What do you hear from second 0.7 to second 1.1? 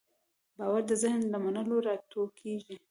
د